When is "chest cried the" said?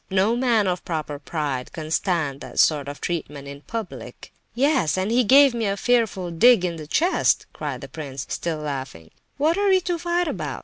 6.87-7.87